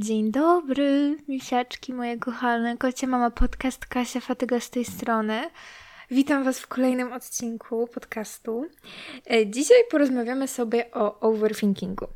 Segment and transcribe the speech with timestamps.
[0.00, 5.40] Dzień dobry, misiaczki moje kochane, kocie mama podcast Kasia Fatyga z tej strony.
[6.10, 8.66] Witam Was w kolejnym odcinku podcastu.
[9.30, 12.06] E, dzisiaj porozmawiamy sobie o overthinkingu,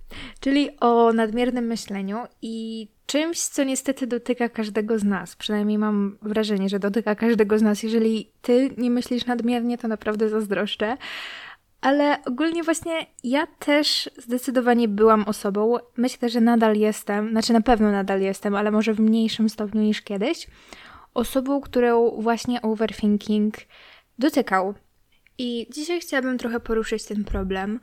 [0.41, 5.37] czyli o nadmiernym myśleniu i czymś, co niestety dotyka każdego z nas.
[5.37, 7.83] Przynajmniej mam wrażenie, że dotyka każdego z nas.
[7.83, 10.97] Jeżeli Ty nie myślisz nadmiernie, to naprawdę zazdroszczę.
[11.85, 17.91] Ale ogólnie właśnie ja też zdecydowanie byłam osobą, myślę, że nadal jestem, znaczy na pewno
[17.93, 20.47] nadal jestem, ale może w mniejszym stopniu niż kiedyś,
[21.15, 23.55] osobą, którą właśnie overthinking
[24.19, 24.75] dotykał.
[25.39, 27.81] I dzisiaj chciałabym trochę poruszyć ten problem,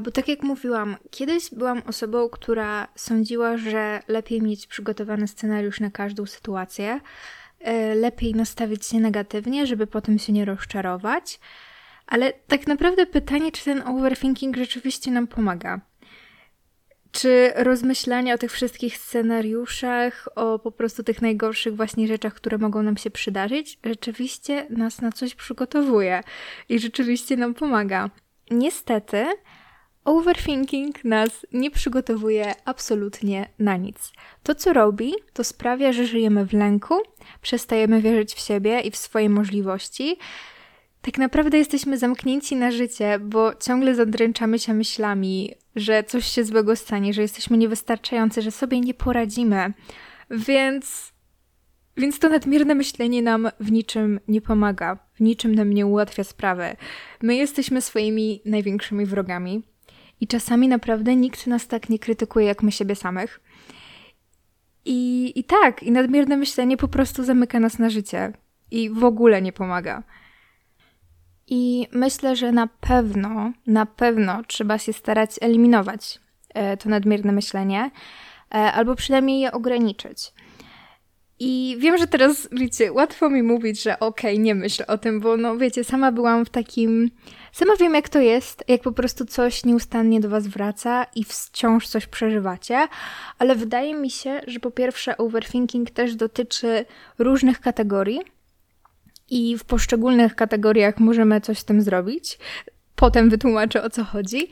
[0.00, 5.90] bo tak jak mówiłam, kiedyś byłam osobą, która sądziła, że lepiej mieć przygotowany scenariusz na
[5.90, 7.00] każdą sytuację,
[7.60, 11.40] e, lepiej nastawić się negatywnie, żeby potem się nie rozczarować.
[12.08, 15.80] Ale tak naprawdę pytanie, czy ten overthinking rzeczywiście nam pomaga.
[17.12, 22.82] Czy rozmyślanie o tych wszystkich scenariuszach, o po prostu tych najgorszych właśnie rzeczach, które mogą
[22.82, 26.20] nam się przydarzyć, rzeczywiście nas na coś przygotowuje
[26.68, 28.10] i rzeczywiście nam pomaga?
[28.50, 29.26] Niestety,
[30.04, 34.12] overthinking nas nie przygotowuje absolutnie na nic.
[34.42, 36.94] To, co robi, to sprawia, że żyjemy w lęku,
[37.42, 40.16] przestajemy wierzyć w siebie i w swoje możliwości
[41.02, 46.76] tak naprawdę jesteśmy zamknięci na życie, bo ciągle zadręczamy się myślami, że coś się złego
[46.76, 49.72] stanie, że jesteśmy niewystarczający, że sobie nie poradzimy.
[50.30, 51.12] Więc.
[51.96, 56.76] Więc to nadmierne myślenie nam w niczym nie pomaga, w niczym nam nie ułatwia sprawy.
[57.22, 59.62] My jesteśmy swoimi największymi wrogami
[60.20, 63.40] i czasami naprawdę nikt nas tak nie krytykuje jak my siebie samych.
[64.84, 68.32] I, I tak, i nadmierne myślenie po prostu zamyka nas na życie
[68.70, 70.02] i w ogóle nie pomaga.
[71.50, 76.18] I myślę, że na pewno, na pewno trzeba się starać eliminować
[76.54, 77.90] e, to nadmierne myślenie,
[78.54, 80.32] e, albo przynajmniej je ograniczyć.
[81.40, 85.20] I wiem, że teraz, wiecie, łatwo mi mówić, że okej, okay, nie myśl o tym,
[85.20, 87.10] bo no wiecie, sama byłam w takim.
[87.52, 91.88] Sama wiem, jak to jest, jak po prostu coś nieustannie do Was wraca i wciąż
[91.88, 92.88] coś przeżywacie,
[93.38, 96.84] ale wydaje mi się, że po pierwsze, overthinking też dotyczy
[97.18, 98.20] różnych kategorii
[99.30, 102.38] i w poszczególnych kategoriach możemy coś z tym zrobić.
[102.96, 104.48] Potem wytłumaczę o co chodzi.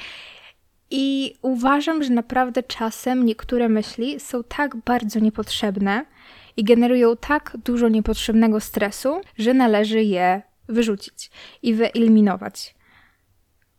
[0.90, 6.04] I uważam, że naprawdę czasem niektóre myśli są tak bardzo niepotrzebne
[6.56, 11.30] i generują tak dużo niepotrzebnego stresu, że należy je wyrzucić
[11.62, 12.74] i wyeliminować.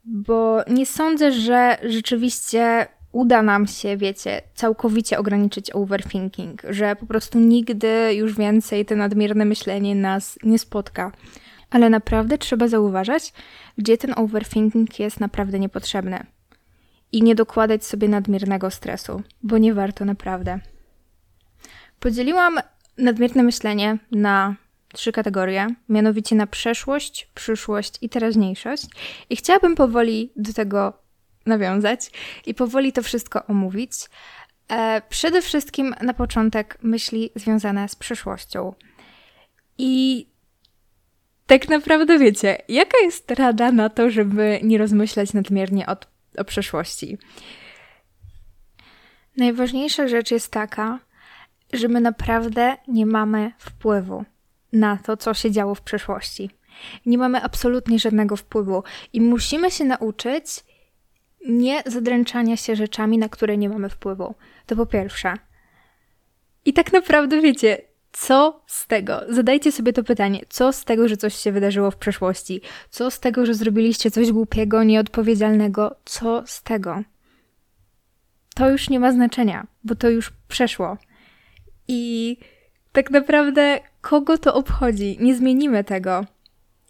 [0.03, 2.87] Bo nie sądzę, że rzeczywiście
[3.17, 9.45] uda nam się, wiecie, całkowicie ograniczyć overthinking, że po prostu nigdy już więcej to nadmierne
[9.45, 11.11] myślenie nas nie spotka.
[11.69, 13.33] Ale naprawdę trzeba zauważać,
[13.77, 16.25] gdzie ten overthinking jest naprawdę niepotrzebny.
[17.11, 20.59] I nie dokładać sobie nadmiernego stresu, bo nie warto naprawdę.
[21.99, 22.59] Podzieliłam
[22.97, 24.55] nadmierne myślenie na
[24.93, 28.85] trzy kategorie, mianowicie na przeszłość, przyszłość i teraźniejszość.
[29.29, 31.06] I chciałabym powoli do tego
[31.47, 32.11] nawiązać
[32.45, 33.91] i powoli to wszystko omówić.
[34.69, 38.73] E, przede wszystkim na początek myśli związane z przyszłością.
[39.77, 40.27] I
[41.47, 45.95] tak naprawdę wiecie, jaka jest rada na to, żeby nie rozmyślać nadmiernie o,
[46.37, 47.17] o przeszłości?
[49.37, 50.99] Najważniejsza rzecz jest taka,
[51.73, 54.25] że my naprawdę nie mamy wpływu
[54.73, 56.49] na to, co się działo w przeszłości.
[57.05, 60.45] Nie mamy absolutnie żadnego wpływu i musimy się nauczyć
[61.47, 64.35] nie zadręczania się rzeczami, na które nie mamy wpływu.
[64.65, 65.33] To po pierwsze.
[66.65, 67.81] I tak naprawdę wiecie,
[68.11, 69.21] co z tego?
[69.29, 70.41] Zadajcie sobie to pytanie.
[70.49, 72.61] Co z tego, że coś się wydarzyło w przeszłości?
[72.89, 75.95] Co z tego, że zrobiliście coś głupiego, nieodpowiedzialnego?
[76.05, 77.01] Co z tego?
[78.55, 80.97] To już nie ma znaczenia, bo to już przeszło.
[81.87, 82.37] I
[82.91, 85.17] tak naprawdę kogo to obchodzi?
[85.19, 86.25] Nie zmienimy tego.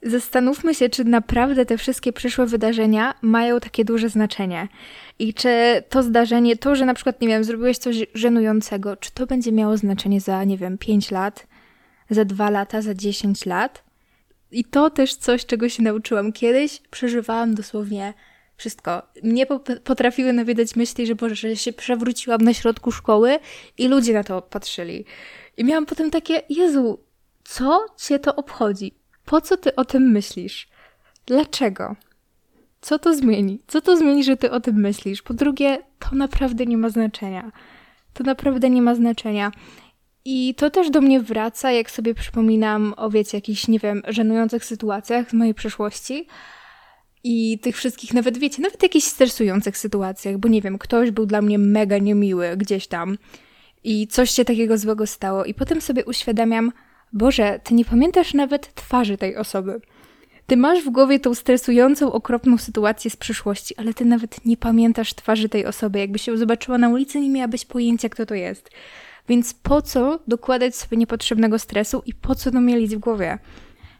[0.03, 4.67] Zastanówmy się, czy naprawdę te wszystkie przyszłe wydarzenia mają takie duże znaczenie.
[5.19, 9.25] I czy to zdarzenie, to, że na przykład, nie wiem, zrobiłeś coś żenującego, czy to
[9.25, 11.47] będzie miało znaczenie za, nie wiem, 5 lat,
[12.09, 13.83] za 2 lata, za 10 lat?
[14.51, 16.33] I to też coś, czego się nauczyłam.
[16.33, 18.13] Kiedyś przeżywałam dosłownie
[18.57, 19.01] wszystko.
[19.23, 19.45] Mnie
[19.83, 23.39] potrafiły nawiedać myśli, że Boże, że się przewróciłam na środku szkoły
[23.77, 25.05] i ludzie na to patrzyli.
[25.57, 26.99] I miałam potem takie, Jezu,
[27.43, 28.93] co cię to obchodzi?
[29.27, 30.67] Po co ty o tym myślisz?
[31.25, 31.95] Dlaczego?
[32.81, 33.59] Co to zmieni?
[33.67, 35.21] Co to zmieni, że ty o tym myślisz?
[35.21, 37.51] Po drugie, to naprawdę nie ma znaczenia.
[38.13, 39.51] To naprawdę nie ma znaczenia.
[40.25, 44.65] I to też do mnie wraca, jak sobie przypominam o, wiecie, jakichś, nie wiem, żenujących
[44.65, 46.27] sytuacjach z mojej przeszłości
[47.23, 51.41] i tych wszystkich, nawet wiecie, nawet jakichś stresujących sytuacjach, bo nie wiem, ktoś był dla
[51.41, 53.17] mnie mega niemiły gdzieś tam
[53.83, 55.45] i coś się takiego złego stało.
[55.45, 56.71] I potem sobie uświadamiam,
[57.13, 59.81] Boże, ty nie pamiętasz nawet twarzy tej osoby.
[60.47, 65.13] Ty masz w głowie tą stresującą, okropną sytuację z przyszłości, ale ty nawet nie pamiętasz
[65.13, 65.99] twarzy tej osoby.
[65.99, 68.69] Jakby się zobaczyła na ulicy, nie miałabyś pojęcia, kto to jest.
[69.29, 73.37] Więc po co dokładać sobie niepotrzebnego stresu i po co to mielić w głowie?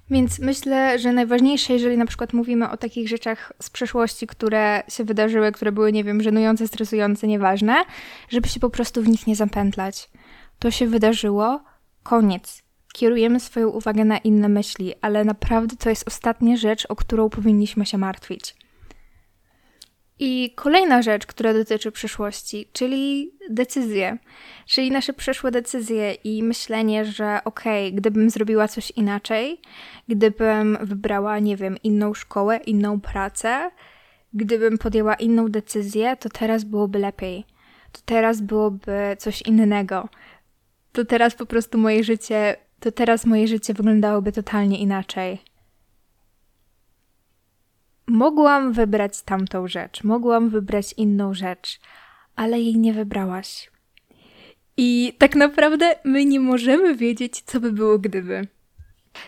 [0.09, 5.03] Więc myślę, że najważniejsze, jeżeli na przykład mówimy o takich rzeczach z przeszłości, które się
[5.03, 7.75] wydarzyły, które były, nie wiem, żenujące, stresujące, nieważne,
[8.29, 10.09] żeby się po prostu w nich nie zapętlać.
[10.59, 11.63] To się wydarzyło,
[12.03, 12.66] koniec.
[12.97, 17.85] Kierujemy swoją uwagę na inne myśli, ale naprawdę to jest ostatnia rzecz, o którą powinniśmy
[17.85, 18.55] się martwić.
[20.19, 24.17] I kolejna rzecz, która dotyczy przyszłości, czyli decyzje,
[24.65, 29.61] czyli nasze przeszłe decyzje i myślenie, że okej, okay, gdybym zrobiła coś inaczej,
[30.07, 33.71] gdybym wybrała, nie wiem, inną szkołę, inną pracę,
[34.33, 37.45] gdybym podjęła inną decyzję, to teraz byłoby lepiej.
[37.91, 40.09] To teraz byłoby coś innego.
[40.91, 45.39] To teraz po prostu moje życie, to teraz moje życie wyglądałoby totalnie inaczej
[48.07, 51.79] mogłam wybrać tamtą rzecz, mogłam wybrać inną rzecz,
[52.35, 53.71] ale jej nie wybrałaś.
[54.77, 58.47] I tak naprawdę my nie możemy wiedzieć, co by było gdyby.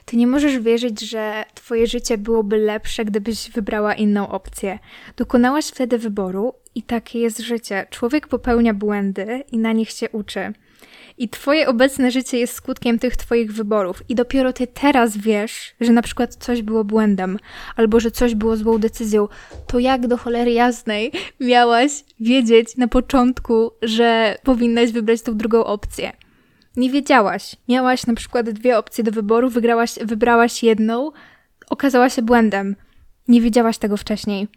[0.06, 4.80] Ty nie możesz wierzyć, że twoje życie byłoby lepsze, gdybyś wybrała inną opcję.
[5.18, 7.88] Dokonałaś wtedy wyboru i takie jest życie.
[7.90, 10.54] Człowiek popełnia błędy i na nich się uczy.
[11.20, 14.04] I twoje obecne życie jest skutkiem tych twoich wyborów.
[14.10, 17.38] I dopiero ty teraz wiesz, że na przykład coś było błędem,
[17.76, 19.28] albo że coś było złą decyzją.
[19.68, 26.12] To jak do cholery jasnej miałaś wiedzieć na początku, że powinnaś wybrać tą drugą opcję?
[26.76, 27.56] Nie wiedziałaś.
[27.68, 31.12] Miałaś na przykład dwie opcje do wyboru, wygrałaś, wybrałaś jedną,
[31.70, 32.76] okazała się błędem.
[33.28, 34.48] Nie wiedziałaś tego wcześniej.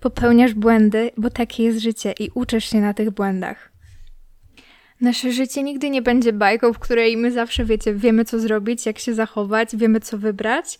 [0.00, 3.71] Popełniasz błędy, bo takie jest życie i uczysz się na tych błędach.
[5.02, 8.98] Nasze życie nigdy nie będzie bajką, w której my zawsze, wiecie, wiemy co zrobić, jak
[8.98, 10.78] się zachować, wiemy co wybrać.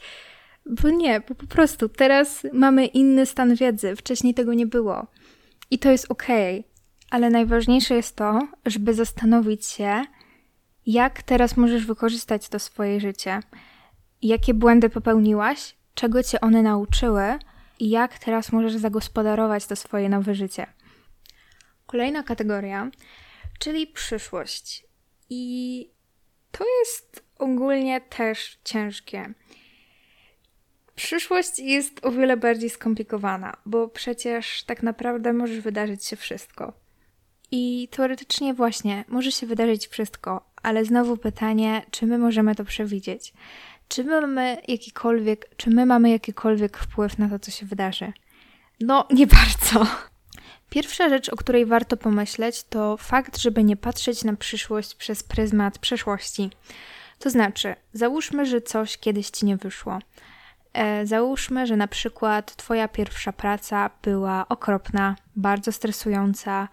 [0.67, 3.97] Bo nie, bo po prostu teraz mamy inny stan wiedzy.
[3.97, 5.07] Wcześniej tego nie było.
[5.71, 6.61] I to jest okej.
[6.61, 6.71] Okay.
[7.11, 10.03] Ale najważniejsze jest to, żeby zastanowić się,
[10.87, 13.41] jak teraz możesz wykorzystać to swoje życie.
[14.23, 17.39] Jakie błędy popełniłaś, czego cię one nauczyły
[17.79, 20.67] i jak teraz możesz zagospodarować to swoje nowe życie.
[21.87, 22.91] Kolejna kategoria
[23.63, 24.87] czyli przyszłość.
[25.31, 25.91] I
[26.53, 29.35] to jest ogólnie też ciężkie.
[30.95, 36.73] Przyszłość jest o wiele bardziej skomplikowana, bo przecież tak naprawdę może wydarzyć się wszystko.
[37.51, 43.33] I teoretycznie właśnie może się wydarzyć wszystko, ale znowu pytanie, czy my możemy to przewidzieć?
[43.89, 48.13] Czy my mamy jakikolwiek, czy my mamy jakikolwiek wpływ na to, co się wydarzy?
[48.81, 50.12] No, nie bardzo.
[50.73, 55.79] Pierwsza rzecz, o której warto pomyśleć, to fakt, żeby nie patrzeć na przyszłość przez pryzmat
[55.79, 56.51] przeszłości.
[57.19, 59.99] To znaczy, załóżmy, że coś kiedyś ci nie wyszło.
[60.73, 66.69] E, załóżmy, że na przykład Twoja pierwsza praca była okropna, bardzo stresująca,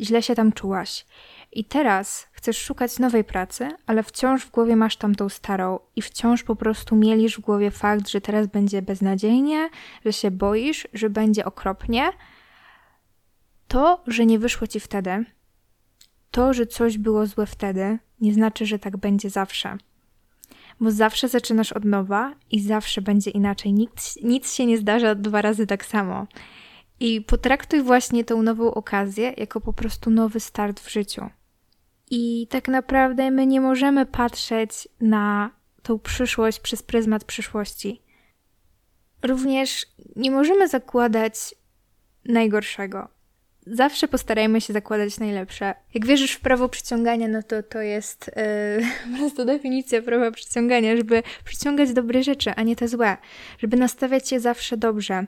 [0.00, 1.06] źle się tam czułaś.
[1.52, 6.42] I teraz chcesz szukać nowej pracy, ale wciąż w głowie masz tamtą starą i wciąż
[6.42, 9.70] po prostu mielisz w głowie fakt, że teraz będzie beznadziejnie,
[10.04, 12.12] że się boisz, że będzie okropnie
[13.70, 15.24] to, że nie wyszło ci wtedy,
[16.30, 19.76] to, że coś było złe wtedy, nie znaczy, że tak będzie zawsze.
[20.80, 23.72] Bo zawsze zaczynasz od nowa i zawsze będzie inaczej.
[23.72, 26.26] Nic, nic się nie zdarza dwa razy tak samo.
[27.00, 31.30] I potraktuj właśnie tą nową okazję jako po prostu nowy start w życiu.
[32.10, 35.50] I tak naprawdę my nie możemy patrzeć na
[35.82, 38.02] tą przyszłość przez pryzmat przyszłości.
[39.22, 39.86] Również
[40.16, 41.54] nie możemy zakładać
[42.24, 43.19] najgorszego
[43.70, 45.74] zawsze postarajmy się zakładać najlepsze.
[45.94, 50.96] Jak wierzysz w prawo przyciągania, no to to jest yy, po prostu definicja prawa przyciągania,
[50.96, 53.16] żeby przyciągać dobre rzeczy, a nie te złe.
[53.58, 55.26] Żeby nastawiać się zawsze dobrze.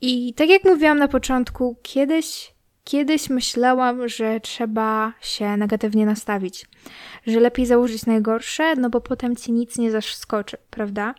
[0.00, 2.54] I tak jak mówiłam na początku, kiedyś,
[2.84, 6.66] kiedyś myślałam, że trzeba się negatywnie nastawić.
[7.26, 11.14] Że lepiej założyć najgorsze, no bo potem ci nic nie zaskoczy, prawda?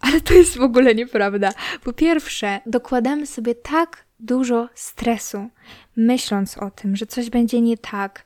[0.00, 1.52] Ale to jest w ogóle nieprawda.
[1.84, 5.48] Po pierwsze, dokładamy sobie tak dużo stresu,
[5.96, 8.24] myśląc o tym, że coś będzie nie tak.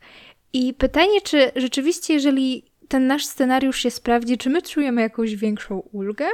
[0.53, 5.79] I pytanie, czy rzeczywiście, jeżeli ten nasz scenariusz się sprawdzi, czy my czujemy jakąś większą
[5.79, 6.25] ulgę?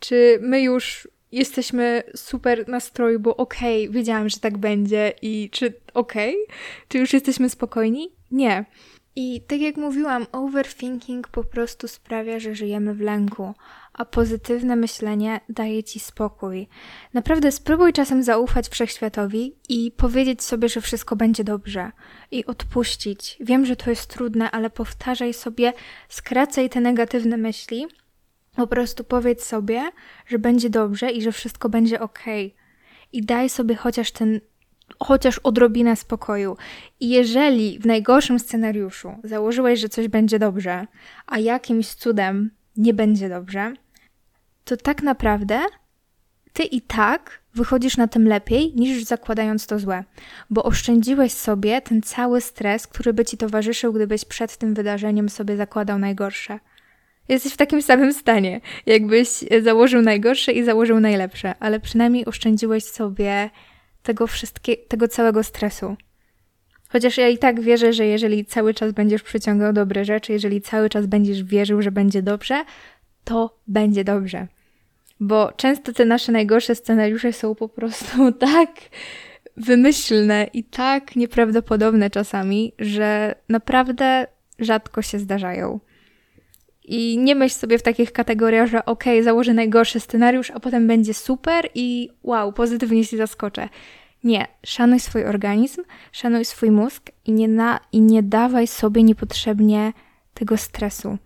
[0.00, 5.74] Czy my już jesteśmy super nastroju, bo okej, okay, wiedziałam, że tak będzie i czy
[5.94, 6.36] okej?
[6.44, 6.56] Okay?
[6.88, 8.12] Czy już jesteśmy spokojni?
[8.30, 8.64] Nie.
[9.16, 13.54] I tak jak mówiłam, overthinking po prostu sprawia, że żyjemy w lęku,
[13.92, 16.68] a pozytywne myślenie daje ci spokój.
[17.14, 21.90] Naprawdę spróbuj czasem zaufać wszechświatowi i powiedzieć sobie, że wszystko będzie dobrze
[22.30, 23.36] i odpuścić.
[23.40, 25.72] Wiem, że to jest trudne, ale powtarzaj sobie,
[26.08, 27.86] skracaj te negatywne myśli.
[28.56, 29.90] Po prostu powiedz sobie,
[30.26, 32.24] że będzie dobrze i że wszystko będzie ok.
[33.12, 34.40] I daj sobie chociaż ten
[34.98, 36.56] chociaż odrobinę spokoju.
[37.00, 40.86] I jeżeli w najgorszym scenariuszu założyłeś, że coś będzie dobrze,
[41.26, 43.74] a jakimś cudem nie będzie dobrze,
[44.64, 45.60] to tak naprawdę
[46.52, 50.04] ty i tak wychodzisz na tym lepiej niż zakładając to złe,
[50.50, 55.56] bo oszczędziłeś sobie ten cały stres, który by ci towarzyszył, gdybyś przed tym wydarzeniem sobie
[55.56, 56.58] zakładał najgorsze.
[57.28, 59.28] Jesteś w takim samym stanie, jakbyś
[59.62, 63.50] założył najgorsze i założył najlepsze, ale przynajmniej oszczędziłeś sobie
[64.04, 65.96] tego wszystkiego, tego całego stresu.
[66.88, 70.88] Chociaż ja i tak wierzę, że jeżeli cały czas będziesz przyciągał dobre rzeczy, jeżeli cały
[70.88, 72.64] czas będziesz wierzył, że będzie dobrze,
[73.24, 74.46] to będzie dobrze.
[75.20, 78.70] Bo często te nasze najgorsze scenariusze są po prostu tak
[79.56, 84.26] wymyślne i tak nieprawdopodobne czasami, że naprawdę
[84.58, 85.80] rzadko się zdarzają.
[86.84, 91.14] I nie myśl sobie w takich kategoriach, że ok, założę najgorszy scenariusz, a potem będzie
[91.14, 93.68] super i wow, pozytywnie się zaskoczę.
[94.24, 99.92] Nie, szanuj swój organizm, szanuj swój mózg i nie, na, i nie dawaj sobie niepotrzebnie
[100.34, 101.18] tego stresu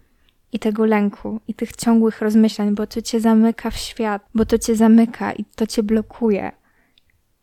[0.52, 4.58] i tego lęku i tych ciągłych rozmyślań, bo to cię zamyka w świat, bo to
[4.58, 6.52] cię zamyka i to cię blokuje.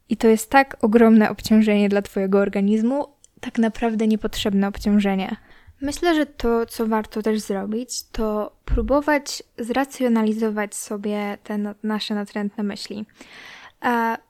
[0.10, 3.06] I to jest tak ogromne obciążenie dla twojego organizmu,
[3.40, 5.36] tak naprawdę niepotrzebne obciążenie.
[5.82, 13.06] Myślę, że to, co warto też zrobić, to próbować zracjonalizować sobie te nasze natrętne myśli.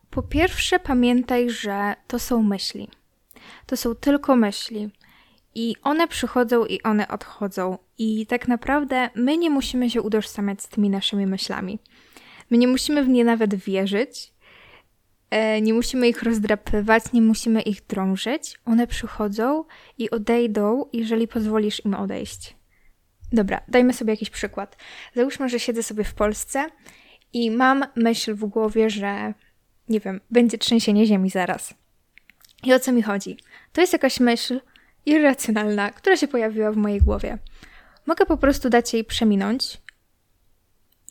[0.10, 2.90] Po pierwsze, pamiętaj, że to są myśli.
[3.66, 4.90] To są tylko myśli.
[5.56, 7.78] I one przychodzą i one odchodzą.
[7.98, 11.80] I tak naprawdę my nie musimy się utożsamiać z tymi naszymi myślami.
[12.50, 14.35] My nie musimy w nie nawet wierzyć, e,
[15.62, 18.60] nie musimy ich rozdrapywać, nie musimy ich drążyć.
[18.66, 19.64] One przychodzą
[19.98, 22.56] i odejdą, jeżeli pozwolisz im odejść.
[23.32, 24.78] Dobra, dajmy sobie jakiś przykład.
[25.16, 26.66] Załóżmy, że siedzę sobie w Polsce
[27.34, 29.34] i mam myśl w głowie, że
[29.90, 31.74] nie wiem, będzie trzęsienie ziemi zaraz.
[32.64, 33.38] I o co mi chodzi?
[33.74, 34.62] To jest jakaś myśl
[35.06, 37.38] irracjonalna, która się pojawiła w mojej głowie.
[38.06, 39.82] Mogę po prostu dać jej przeminąć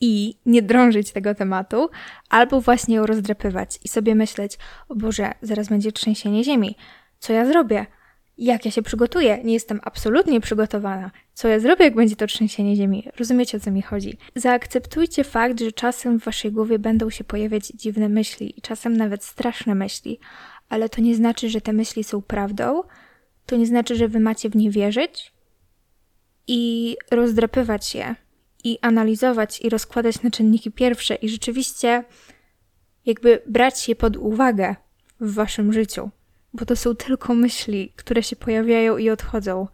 [0.00, 1.88] i nie drążyć tego tematu,
[2.30, 4.58] albo właśnie ją rozdrapywać i sobie myśleć:
[4.88, 6.76] O Boże, zaraz będzie trzęsienie ziemi.
[7.18, 7.86] Co ja zrobię?
[8.38, 9.38] Jak ja się przygotuję?
[9.44, 11.10] Nie jestem absolutnie przygotowana.
[11.34, 13.08] Co ja zrobię, jak będzie to trzęsienie ziemi?
[13.18, 14.18] Rozumiecie, o co mi chodzi?
[14.34, 19.24] Zaakceptujcie fakt, że czasem w waszej głowie będą się pojawiać dziwne myśli i czasem nawet
[19.24, 20.18] straszne myśli,
[20.68, 22.82] ale to nie znaczy, że te myśli są prawdą,
[23.46, 25.32] to nie znaczy, że wy macie w nie wierzyć
[26.46, 28.14] i rozdrapywać je,
[28.64, 32.04] i analizować, i rozkładać na czynniki pierwsze, i rzeczywiście
[33.06, 34.76] jakby brać je pod uwagę
[35.20, 36.10] w waszym życiu
[36.54, 39.68] bo to są tylko myśli, które się pojawiają i odchodzą.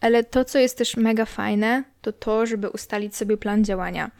[0.00, 4.10] Ale to, co jest też mega fajne, to to, żeby ustalić sobie plan działania.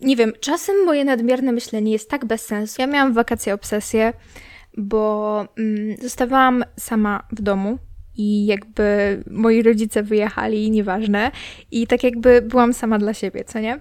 [0.00, 2.82] Nie wiem, czasem moje nadmierne myślenie jest tak bez sensu.
[2.82, 4.12] Ja miałam wakacje obsesję,
[4.76, 7.78] bo mm, zostawałam sama w domu
[8.16, 11.30] i jakby moi rodzice wyjechali, nieważne,
[11.70, 13.80] i tak jakby byłam sama dla siebie, co nie?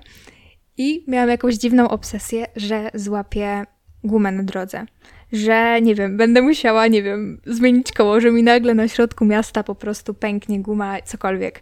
[0.78, 3.64] I miałam jakąś dziwną obsesję, że złapię
[4.04, 4.86] gumę na drodze
[5.32, 9.64] że nie wiem, będę musiała, nie wiem, zmienić koło, że mi nagle na środku miasta
[9.64, 11.62] po prostu pęknie guma, cokolwiek.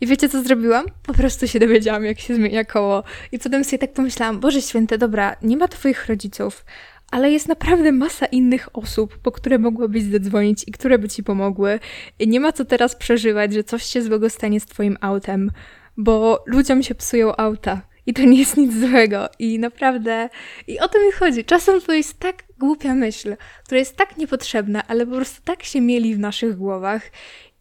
[0.00, 0.86] I wiecie, co zrobiłam?
[1.02, 3.02] Po prostu się dowiedziałam, jak się zmienia koło.
[3.32, 6.64] I potem sobie tak pomyślałam, Boże Święte, dobra, nie ma twoich rodziców,
[7.12, 11.80] ale jest naprawdę masa innych osób, po które mogłabyś zadzwonić i które by ci pomogły.
[12.18, 15.50] I nie ma co teraz przeżywać, że coś się złego stanie z twoim autem,
[15.96, 17.82] bo ludziom się psują auta.
[18.06, 19.28] I to nie jest nic złego.
[19.38, 20.28] I naprawdę,
[20.66, 21.44] i o to mi chodzi.
[21.44, 25.80] Czasem to jest tak głupia myśl, która jest tak niepotrzebna, ale po prostu tak się
[25.80, 27.10] mieli w naszych głowach.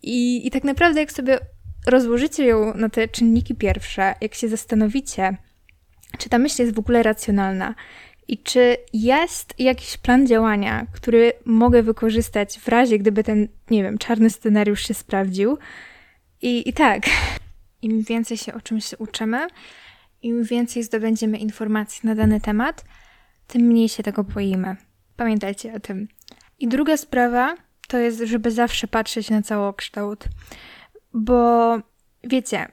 [0.02, 1.40] I, i tak naprawdę, jak sobie
[1.88, 5.38] rozłożycie ją na te czynniki pierwsze, jak się zastanowicie,
[6.18, 7.76] czy ta myśl jest w ogóle racjonalna
[8.32, 13.98] i czy jest jakiś plan działania, który mogę wykorzystać w razie, gdyby ten, nie wiem,
[13.98, 15.58] czarny scenariusz się sprawdził.
[16.42, 17.04] I, i tak,
[17.82, 19.48] im więcej się o czymś uczymy,
[20.22, 22.86] im więcej zdobędziemy informacji na dany temat,
[23.48, 24.76] tym mniej się tego boimy.
[25.16, 26.08] Pamiętajcie o tym.
[26.60, 27.56] I druga sprawa
[27.88, 30.28] to jest, żeby zawsze patrzeć na całokształt.
[31.14, 31.78] Bo
[32.24, 32.68] wiecie,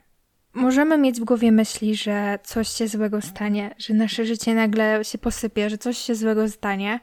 [0.59, 5.19] możemy mieć w głowie myśli, że coś się złego stanie, że nasze życie nagle się
[5.19, 7.01] posypie, że coś się złego stanie,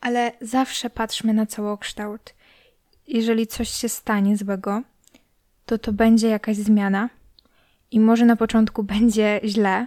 [0.00, 2.34] ale zawsze patrzmy na całokształt.
[3.08, 4.82] Jeżeli coś się stanie złego,
[5.66, 7.08] to to będzie jakaś zmiana
[7.90, 9.86] i może na początku będzie źle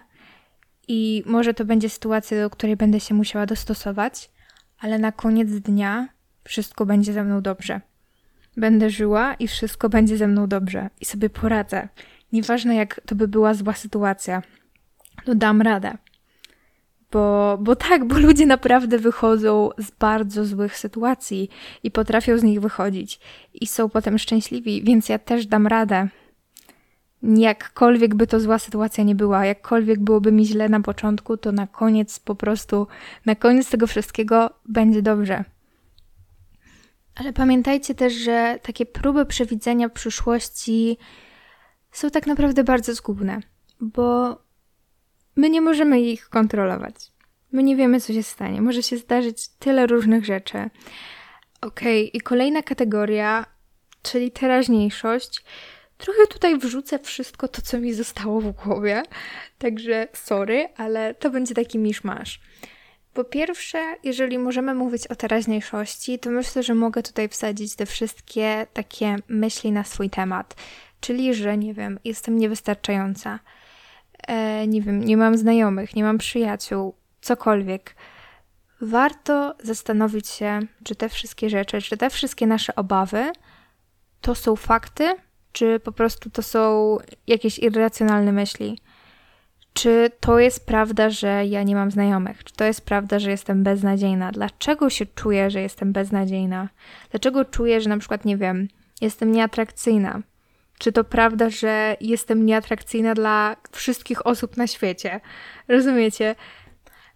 [0.87, 4.31] i może to będzie sytuacja, do której będę się musiała dostosować,
[4.79, 6.07] ale na koniec dnia
[6.43, 7.81] wszystko będzie ze mną dobrze.
[8.57, 11.87] Będę żyła i wszystko będzie ze mną dobrze i sobie poradzę.
[12.35, 14.41] Nieważne jak to by była zła sytuacja,
[15.25, 15.97] to dam radę.
[17.11, 21.49] Bo, bo tak, bo ludzie naprawdę wychodzą z bardzo złych sytuacji
[21.83, 23.19] i potrafią z nich wychodzić
[23.53, 26.07] i są potem szczęśliwi, więc ja też dam radę.
[27.23, 31.67] Jakkolwiek by to zła sytuacja nie była, jakkolwiek byłoby mi źle na początku, to na
[31.67, 32.87] koniec po prostu,
[33.25, 35.43] na koniec tego wszystkiego będzie dobrze.
[37.15, 40.97] Ale pamiętajcie też, że takie próby przewidzenia przyszłości
[41.95, 43.39] są tak naprawdę bardzo zgubne,
[43.79, 44.37] bo
[45.35, 46.95] my nie możemy ich kontrolować.
[47.51, 48.61] My nie wiemy, co się stanie.
[48.61, 50.57] Może się zdarzyć tyle różnych rzeczy.
[51.61, 52.11] Okej, okay.
[52.13, 53.45] i kolejna kategoria,
[54.01, 55.43] czyli teraźniejszość.
[55.97, 59.03] Trochę tutaj wrzucę wszystko to, co mi zostało w głowie,
[59.57, 62.39] także sorry, ale to będzie taki miszmasz.
[63.13, 68.67] Po pierwsze, jeżeli możemy mówić o teraźniejszości, to myślę, że mogę tutaj wsadzić te wszystkie
[68.73, 70.55] takie myśli na swój temat.
[70.99, 73.39] Czyli, że nie wiem, jestem niewystarczająca,
[74.27, 77.95] e, nie wiem, nie mam znajomych, nie mam przyjaciół, cokolwiek.
[78.81, 83.31] Warto zastanowić się, czy te wszystkie rzeczy, czy te wszystkie nasze obawy
[84.21, 85.15] to są fakty,
[85.51, 86.97] czy po prostu to są
[87.27, 88.79] jakieś irracjonalne myśli.
[89.73, 92.43] Czy to jest prawda, że ja nie mam znajomych?
[92.43, 94.31] Czy to jest prawda, że jestem beznadziejna?
[94.31, 96.69] Dlaczego się czuję, że jestem beznadziejna?
[97.11, 98.67] Dlaczego czuję, że na przykład, nie wiem,
[99.01, 100.21] jestem nieatrakcyjna?
[100.77, 105.19] Czy to prawda, że jestem nieatrakcyjna dla wszystkich osób na świecie?
[105.67, 106.35] Rozumiecie?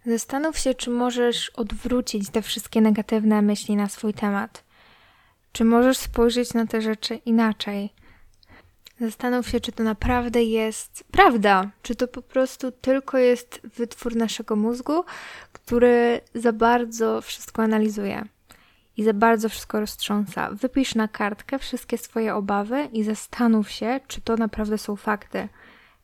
[0.06, 4.64] Zastanów się, czy możesz odwrócić te wszystkie negatywne myśli na swój temat.
[5.52, 7.92] Czy możesz spojrzeć na te rzeczy inaczej?
[9.00, 14.56] Zastanów się, czy to naprawdę jest prawda, czy to po prostu tylko jest wytwór naszego
[14.56, 15.04] mózgu,
[15.52, 18.24] który za bardzo wszystko analizuje
[18.96, 20.50] i za bardzo wszystko roztrząsa.
[20.50, 25.48] Wypisz na kartkę wszystkie swoje obawy i zastanów się, czy to naprawdę są fakty.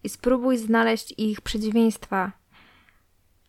[0.04, 2.32] I spróbuj znaleźć ich przeciwieństwa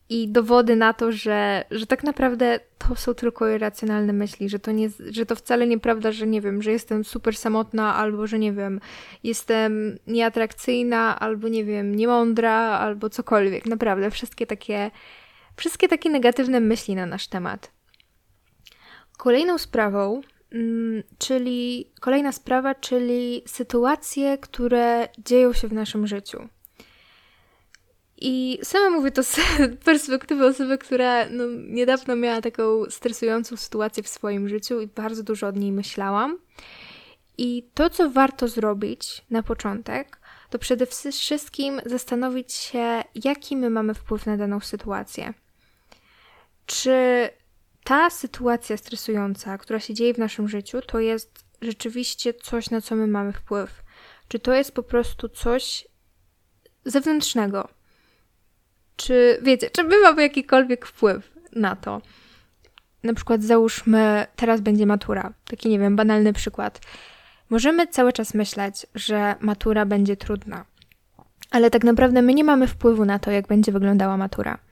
[0.10, 4.71] i dowody na to, że, że tak naprawdę to są tylko irracjonalne myśli, że to,
[4.71, 8.54] nie, że to wcale nieprawda, że nie wiem, że jestem super samotna, albo że nie
[8.54, 8.80] wiem,
[9.23, 13.65] jestem nieatrakcyjna, albo nie wiem, niemądra, albo cokolwiek.
[13.65, 14.91] Naprawdę, wszystkie takie,
[15.56, 17.77] wszystkie takie negatywne myśli na nasz temat.
[19.17, 26.47] Kolejną sprawą, mm, czyli kolejna sprawa, czyli sytuacje, które dzieją się w naszym życiu.
[28.21, 29.39] I sama mówię to z
[29.86, 35.47] perspektywy osoby, która no, niedawno miała taką stresującą sytuację w swoim życiu i bardzo dużo
[35.47, 36.38] od niej myślałam.
[37.38, 43.93] I to, co warto zrobić na początek, to przede wszystkim zastanowić się, jaki my mamy
[43.93, 45.34] wpływ na daną sytuację.
[46.65, 47.30] Czy
[47.88, 52.95] ta sytuacja stresująca, która się dzieje w naszym życiu, to jest rzeczywiście coś, na co
[52.95, 53.84] my mamy wpływ?
[54.28, 55.88] Czy to jest po prostu coś
[56.86, 57.67] zewnętrznego?
[58.95, 62.02] Czy wiecie, czy my mamy jakikolwiek wpływ na to?
[63.04, 65.34] Na przykład załóżmy, teraz będzie matura.
[65.45, 66.82] Taki, nie wiem, banalny przykład.
[67.50, 70.65] Możemy cały czas myśleć, że matura będzie trudna.
[71.52, 74.66] Ale tak naprawdę my nie mamy wpływu na to, jak będzie wyglądała matura.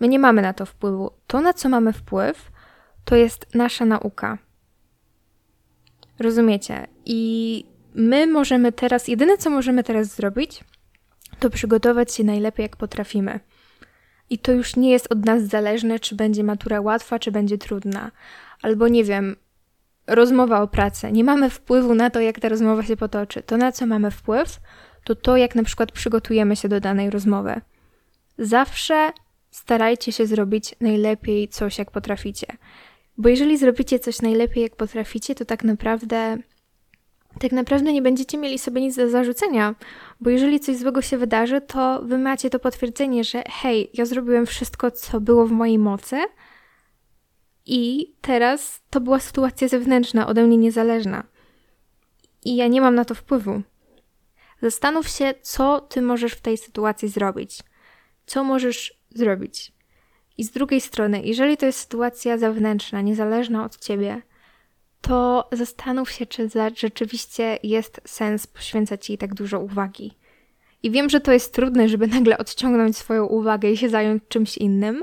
[0.00, 1.10] My nie mamy na to wpływu.
[1.26, 2.50] To, na co mamy wpływ,
[3.04, 4.38] to jest nasza nauka.
[6.18, 6.86] Rozumiecie?
[7.04, 10.64] I my możemy teraz, jedyne co możemy teraz zrobić,
[11.38, 13.40] to przygotować się najlepiej, jak potrafimy.
[14.30, 18.10] I to już nie jest od nas zależne, czy będzie matura łatwa, czy będzie trudna.
[18.62, 19.36] Albo nie wiem,
[20.06, 21.12] rozmowa o pracy.
[21.12, 23.42] Nie mamy wpływu na to, jak ta rozmowa się potoczy.
[23.42, 24.60] To, na co mamy wpływ,
[25.04, 27.60] to to, jak na przykład przygotujemy się do danej rozmowy.
[28.38, 29.12] Zawsze
[29.50, 32.46] starajcie się zrobić najlepiej coś, jak potraficie.
[33.18, 36.38] Bo jeżeli zrobicie coś najlepiej, jak potraficie, to tak naprawdę
[37.40, 39.74] tak naprawdę nie będziecie mieli sobie nic do zarzucenia,
[40.20, 44.46] bo jeżeli coś złego się wydarzy, to wy macie to potwierdzenie, że hej, ja zrobiłem
[44.46, 46.16] wszystko, co było w mojej mocy
[47.66, 51.24] i teraz to była sytuacja zewnętrzna, ode mnie niezależna.
[52.44, 53.62] I ja nie mam na to wpływu.
[54.62, 57.58] Zastanów się, co ty możesz w tej sytuacji zrobić.
[58.26, 59.72] Co możesz zrobić?
[60.38, 64.22] I z drugiej strony, jeżeli to jest sytuacja zewnętrzna, niezależna od ciebie,
[65.00, 70.18] to zastanów się, czy rzeczywiście jest sens poświęcać jej tak dużo uwagi.
[70.82, 74.56] I wiem, że to jest trudne, żeby nagle odciągnąć swoją uwagę i się zająć czymś
[74.56, 75.02] innym,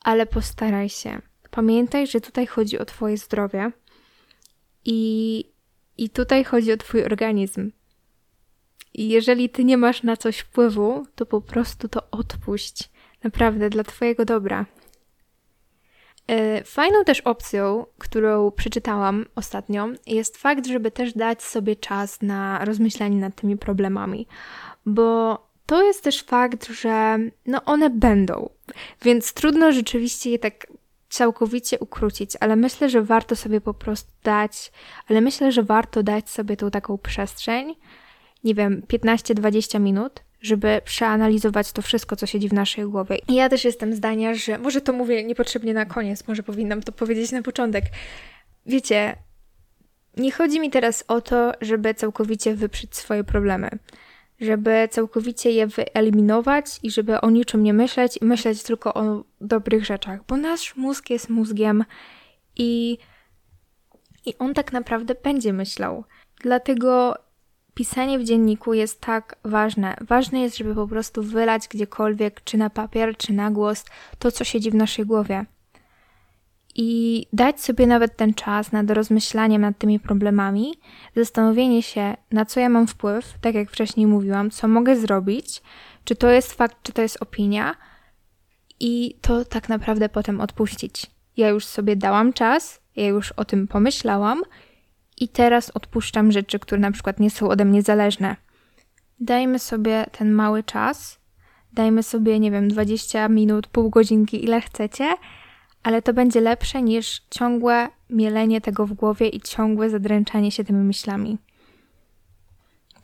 [0.00, 1.22] ale postaraj się.
[1.50, 3.72] Pamiętaj, że tutaj chodzi o Twoje zdrowie
[4.84, 5.44] i
[5.98, 7.72] I tutaj chodzi o Twój organizm.
[8.94, 12.90] I jeżeli Ty nie masz na coś wpływu, to po prostu to odpuść.
[13.26, 14.66] Naprawdę, dla Twojego dobra.
[16.26, 22.64] E, fajną też opcją, którą przeczytałam ostatnio, jest fakt, żeby też dać sobie czas na
[22.64, 24.26] rozmyślanie nad tymi problemami,
[24.86, 28.50] bo to jest też fakt, że no one będą,
[29.02, 30.66] więc trudno rzeczywiście je tak
[31.08, 34.72] całkowicie ukrócić, ale myślę, że warto sobie po prostu dać,
[35.08, 37.74] ale myślę, że warto dać sobie tą taką przestrzeń,
[38.44, 43.18] nie wiem, 15-20 minut, żeby przeanalizować to wszystko, co siedzi w naszej głowie.
[43.28, 46.92] I ja też jestem zdania, że może to mówię niepotrzebnie na koniec, może powinnam to
[46.92, 47.84] powiedzieć na początek.
[48.66, 49.16] Wiecie,
[50.16, 53.70] nie chodzi mi teraz o to, żeby całkowicie wyprzeć swoje problemy,
[54.40, 59.84] żeby całkowicie je wyeliminować i żeby o niczym nie myśleć i myśleć tylko o dobrych
[59.84, 61.84] rzeczach, bo nasz mózg jest mózgiem
[62.56, 62.98] i,
[64.26, 66.04] i on tak naprawdę będzie myślał.
[66.40, 67.14] Dlatego
[67.76, 69.96] pisanie w dzienniku jest tak ważne.
[70.00, 73.84] Ważne jest, żeby po prostu wylać gdziekolwiek, czy na papier, czy na głos,
[74.18, 75.44] to, co siedzi w naszej głowie.
[76.74, 80.74] I dać sobie nawet ten czas nad rozmyślaniem nad tymi problemami,
[81.16, 85.62] zastanowienie się, na co ja mam wpływ, tak jak wcześniej mówiłam, co mogę zrobić,
[86.04, 87.74] czy to jest fakt, czy to jest opinia,
[88.80, 91.06] i to tak naprawdę potem odpuścić.
[91.36, 94.42] Ja już sobie dałam czas, ja już o tym pomyślałam
[95.16, 98.36] i teraz odpuszczam rzeczy, które na przykład nie są ode mnie zależne.
[99.20, 101.18] Dajmy sobie ten mały czas,
[101.72, 105.14] dajmy sobie, nie wiem, 20 minut, pół godzinki, ile chcecie,
[105.82, 110.84] ale to będzie lepsze niż ciągłe mielenie tego w głowie i ciągłe zadręczanie się tymi
[110.84, 111.38] myślami.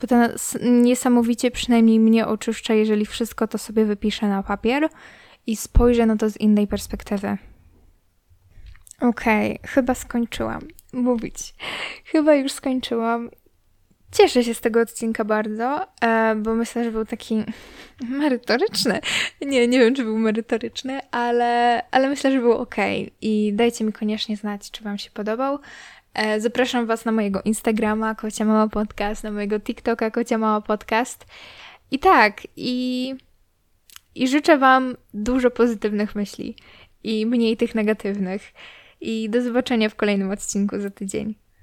[0.01, 0.15] Bo to
[0.61, 4.89] niesamowicie przynajmniej mnie oczyszcza, jeżeli wszystko to sobie wypiszę na papier
[5.47, 7.37] i spojrzę na to z innej perspektywy.
[9.01, 10.61] Okej, okay, chyba skończyłam
[10.93, 11.53] mówić.
[12.05, 13.29] Chyba już skończyłam.
[14.11, 17.43] Cieszę się z tego odcinka bardzo, e, bo myślę, że był taki
[18.19, 18.99] merytoryczny.
[19.41, 22.75] Nie, nie wiem, czy był merytoryczny, ale, ale myślę, że był ok.
[23.21, 25.59] I dajcie mi koniecznie znać, czy Wam się podobał.
[26.13, 31.25] E, zapraszam Was na mojego Instagrama Kocia Mama Podcast, na mojego TikToka Kocia Mama Podcast.
[31.91, 33.15] I tak, i,
[34.15, 36.55] i życzę Wam dużo pozytywnych myśli
[37.03, 38.53] i mniej tych negatywnych.
[39.05, 41.35] I do zobaczenia w kolejnym odcinku za tydzień.